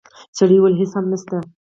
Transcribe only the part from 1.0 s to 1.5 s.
نشته.